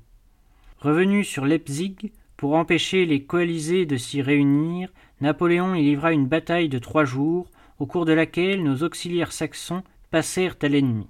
[0.78, 4.90] Revenu sur Leipzig, pour empêcher les coalisés de s'y réunir,
[5.24, 7.46] Napoléon y livra une bataille de trois jours,
[7.78, 11.06] au cours de laquelle nos auxiliaires saxons passèrent à l'ennemi.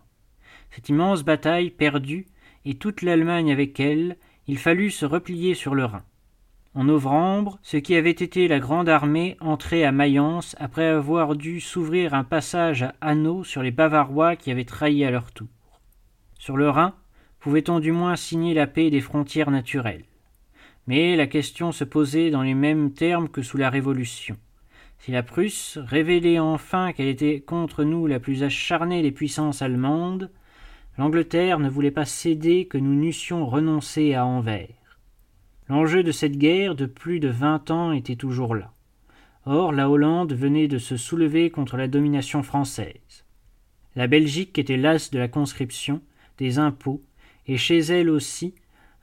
[0.70, 2.27] Cette immense bataille perdue,
[2.64, 6.05] et toute l'Allemagne avec elle, il fallut se replier sur le Rhin.
[6.77, 11.59] En novembre, ce qui avait été la grande armée entrait à Mayence après avoir dû
[11.59, 15.48] s'ouvrir un passage à Hanau sur les Bavarois qui avaient trahi à leur tour.
[16.38, 16.94] Sur le Rhin,
[17.40, 20.05] pouvait-on du moins signer la paix des frontières naturelles
[20.87, 24.37] mais la question se posait dans les mêmes termes que sous la Révolution.
[24.99, 30.31] Si la Prusse révélait enfin qu'elle était contre nous la plus acharnée des puissances allemandes,
[30.96, 34.98] l'Angleterre ne voulait pas céder que nous n'eussions renoncé à Anvers.
[35.69, 38.73] L'enjeu de cette guerre de plus de vingt ans était toujours là.
[39.46, 43.25] Or, la Hollande venait de se soulever contre la domination française.
[43.96, 46.00] La Belgique était lasse de la conscription,
[46.38, 47.02] des impôts,
[47.46, 48.54] et chez elle aussi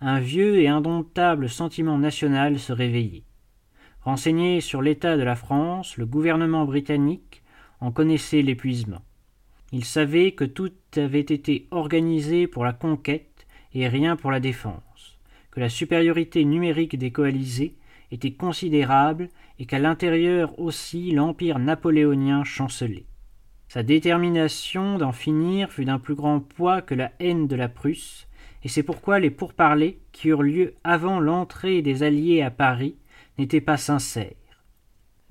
[0.01, 3.23] un vieux et indomptable sentiment national se réveillait.
[4.01, 7.43] Renseigné sur l'état de la France, le gouvernement britannique
[7.79, 9.03] en connaissait l'épuisement.
[9.71, 13.45] Il savait que tout avait été organisé pour la conquête
[13.75, 15.19] et rien pour la défense,
[15.51, 17.75] que la supériorité numérique des coalisés
[18.09, 19.29] était considérable
[19.59, 23.05] et qu'à l'intérieur aussi l'empire napoléonien chancelait.
[23.67, 28.27] Sa détermination d'en finir fut d'un plus grand poids que la haine de la Prusse,
[28.63, 32.95] et c'est pourquoi les pourparlers, qui eurent lieu avant l'entrée des Alliés à Paris,
[33.37, 34.35] n'étaient pas sincères.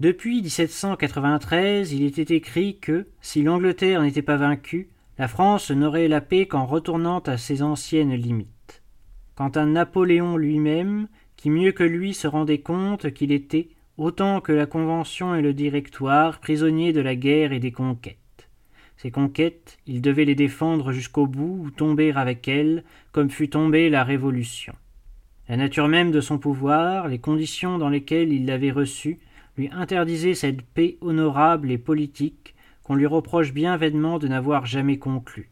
[0.01, 6.23] Depuis 1793, il était écrit que, si l'Angleterre n'était pas vaincue, la France n'aurait la
[6.23, 8.83] paix qu'en retournant à ses anciennes limites.
[9.35, 13.69] Quant à Napoléon lui-même, qui mieux que lui se rendait compte qu'il était,
[13.99, 18.20] autant que la Convention et le Directoire, prisonnier de la guerre et des conquêtes.
[19.01, 23.89] Ces conquêtes, il devait les défendre jusqu'au bout ou tomber avec elles, comme fut tombée
[23.89, 24.75] la Révolution.
[25.49, 29.19] La nature même de son pouvoir, les conditions dans lesquelles il l'avait reçu,
[29.57, 34.99] lui interdisaient cette paix honorable et politique qu'on lui reproche bien vainement de n'avoir jamais
[34.99, 35.49] conclue.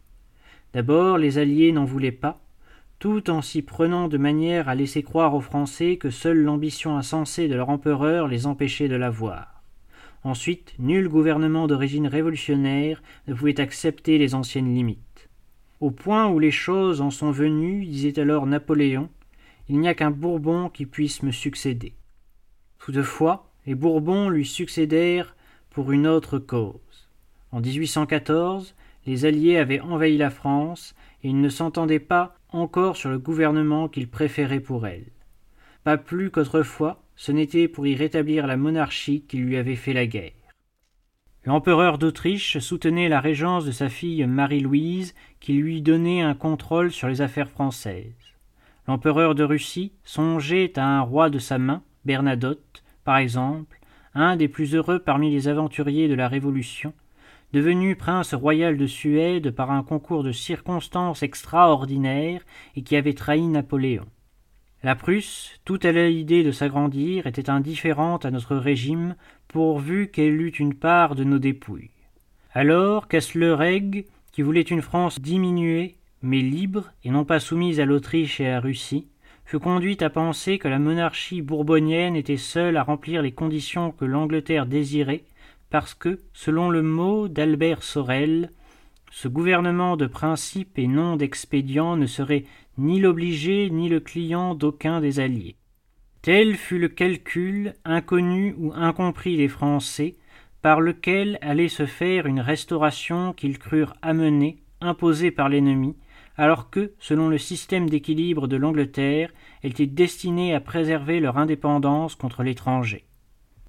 [0.74, 2.42] D'abord, les Alliés n'en voulaient pas,
[2.98, 7.48] tout en s'y prenant de manière à laisser croire aux Français que seule l'ambition insensée
[7.48, 9.57] de leur empereur les empêchait de l'avoir.
[10.24, 15.28] Ensuite, nul gouvernement d'origine révolutionnaire ne pouvait accepter les anciennes limites.
[15.80, 19.08] Au point où les choses en sont venues, disait alors Napoléon,
[19.68, 21.92] il n'y a qu'un Bourbon qui puisse me succéder.
[22.78, 25.36] Toutefois, les Bourbons lui succédèrent
[25.70, 27.08] pour une autre cause.
[27.52, 28.74] En 1814,
[29.06, 33.88] les Alliés avaient envahi la France et ils ne s'entendaient pas encore sur le gouvernement
[33.88, 35.06] qu'ils préféraient pour elle.
[35.84, 40.06] Pas plus qu'autrefois, ce n'était pour y rétablir la monarchie qui lui avait fait la
[40.06, 40.30] guerre.
[41.44, 47.08] L'empereur d'Autriche soutenait la régence de sa fille Marie-Louise, qui lui donnait un contrôle sur
[47.08, 48.14] les affaires françaises.
[48.86, 53.80] L'empereur de Russie songeait à un roi de sa main, Bernadotte, par exemple,
[54.14, 56.92] un des plus heureux parmi les aventuriers de la Révolution,
[57.52, 62.42] devenu prince royal de Suède par un concours de circonstances extraordinaires
[62.76, 64.06] et qui avait trahi Napoléon.
[64.84, 69.16] La Prusse, toute à l'idée de s'agrandir, était indifférente à notre régime,
[69.48, 71.90] pourvu qu'elle eût une part de nos dépouilles.
[72.52, 78.40] Alors Kessler-Egg, qui voulait une France diminuée, mais libre, et non pas soumise à l'Autriche
[78.40, 79.08] et à la Russie,
[79.44, 84.04] fut conduite à penser que la monarchie bourbonienne était seule à remplir les conditions que
[84.04, 85.24] l'Angleterre désirait,
[85.70, 88.52] parce que, selon le mot d'Albert Sorel,
[89.10, 92.44] ce gouvernement de principe et non d'expédient ne serait
[92.76, 95.56] ni l'obligé ni le client d'aucun des alliés.
[96.22, 100.16] Tel fut le calcul, inconnu ou incompris des Français,
[100.62, 105.96] par lequel allait se faire une restauration qu'ils crurent amener, imposée par l'ennemi,
[106.36, 109.32] alors que, selon le système d'équilibre de l'Angleterre,
[109.62, 113.04] elle était destinée à préserver leur indépendance contre l'étranger.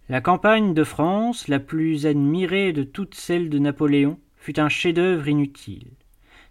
[0.08, 5.28] La campagne de France, la plus admirée de toutes celles de Napoléon, fut un chef-d'œuvre
[5.28, 5.92] inutile.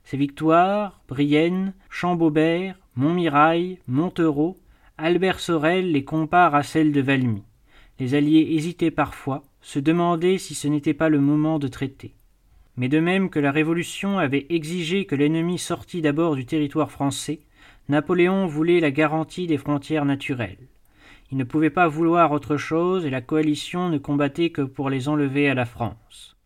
[0.04, 4.56] Ses victoires, Brienne, Champaubert, Montmirail, Montereau,
[4.96, 7.42] Albert Sorel les compare à celles de Valmy.
[7.98, 12.14] Les Alliés hésitaient parfois, se demandaient si ce n'était pas le moment de traiter.
[12.76, 17.40] Mais de même que la Révolution avait exigé que l'ennemi sortît d'abord du territoire français,
[17.88, 20.68] Napoléon voulait la garantie des frontières naturelles.
[21.30, 25.08] Il ne pouvait pas vouloir autre chose et la coalition ne combattait que pour les
[25.08, 26.37] enlever à la France.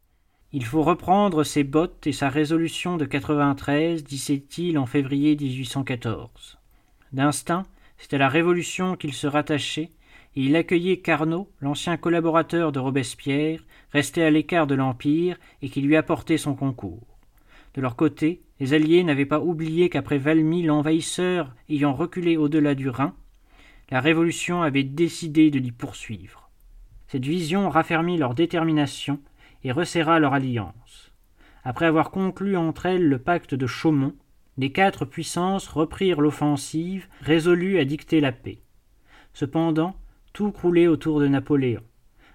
[0.55, 6.59] Il faut reprendre ses bottes et sa résolution de 93, disait-il en février 1814.
[7.15, 7.63] D'instinct,
[7.97, 9.93] c'est à la Révolution qu'il se rattachait,
[10.37, 15.81] et il accueillait Carnot, l'ancien collaborateur de Robespierre, resté à l'écart de l'Empire et qui
[15.81, 17.19] lui apportait son concours.
[17.73, 22.91] De leur côté, les Alliés n'avaient pas oublié qu'après Valmy, l'envahisseur ayant reculé au-delà du
[22.91, 23.15] Rhin,
[23.91, 26.51] la Révolution avait décidé de l'y poursuivre.
[27.09, 29.19] Cette vision raffermit leur détermination
[29.65, 31.13] et resserra leur alliance.
[31.65, 34.15] Après avoir conclu entre elles le pacte de Chaumont,
[34.59, 38.59] les quatre puissances reprirent l'offensive, résolues à dicter la paix.
[39.33, 39.97] Cependant,
[40.33, 41.83] tout croulait autour de Napoléon.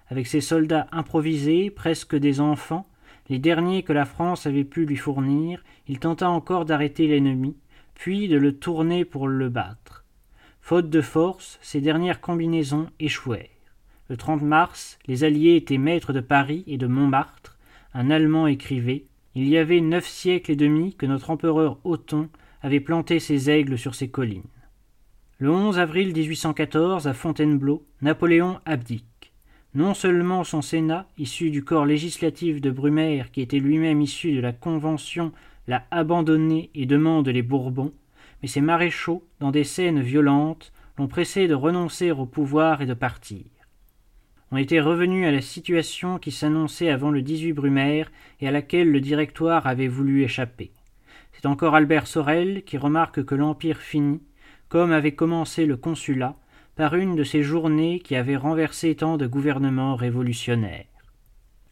[0.08, 2.88] Avec ses soldats improvisés, presque des enfants,
[3.28, 7.56] les derniers que la France avait pu lui fournir, il tenta encore d'arrêter l'ennemi,
[7.94, 10.04] puis de le tourner pour le battre.
[10.60, 13.57] Faute de force, ces dernières combinaisons échouèrent.
[14.08, 17.58] Le 30 mars, les Alliés étaient maîtres de Paris et de Montmartre.
[17.92, 19.04] Un Allemand écrivait
[19.34, 22.30] Il y avait neuf siècles et demi que notre empereur Othon
[22.62, 24.48] avait planté ses aigles sur ces collines.
[25.36, 29.34] Le 11 avril 1814, à Fontainebleau, Napoléon abdique.
[29.74, 34.40] Non seulement son Sénat, issu du corps législatif de Brumaire, qui était lui-même issu de
[34.40, 35.32] la Convention,
[35.66, 37.92] l'a abandonné et demande les Bourbons,
[38.40, 42.94] mais ses maréchaux, dans des scènes violentes, l'ont pressé de renoncer au pouvoir et de
[42.94, 43.44] partir.
[44.50, 48.90] On était revenu à la situation qui s'annonçait avant le 18 Brumaire et à laquelle
[48.90, 50.70] le Directoire avait voulu échapper.
[51.32, 54.22] C'est encore Albert Sorel qui remarque que l'Empire finit,
[54.70, 56.34] comme avait commencé le Consulat,
[56.76, 60.86] par une de ces journées qui avaient renversé tant de gouvernements révolutionnaires.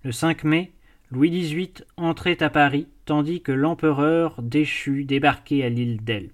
[0.02, 0.72] Le 5 mai,
[1.10, 6.30] Louis XVIII entrait à Paris tandis que l'empereur déchu débarquait à l'île d'Elbe.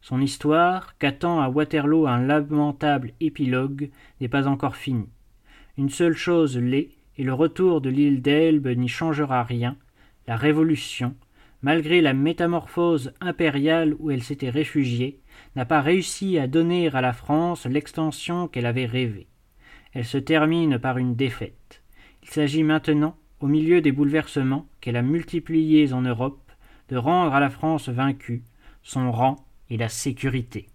[0.00, 3.90] Son histoire, qu'attend à Waterloo un lamentable épilogue,
[4.20, 5.10] n'est pas encore finie.
[5.78, 9.76] Une seule chose l'est, et le retour de l'île d'Elbe n'y changera rien,
[10.26, 11.14] la Révolution,
[11.62, 15.20] malgré la métamorphose impériale où elle s'était réfugiée,
[15.56, 19.28] n'a pas réussi à donner à la France l'extension qu'elle avait rêvée.
[19.92, 21.82] Elle se termine par une défaite.
[22.22, 26.52] Il s'agit maintenant, au milieu des bouleversements qu'elle a multipliés en Europe,
[26.88, 28.42] de rendre à la France vaincue
[28.82, 30.66] son rang et la sécurité.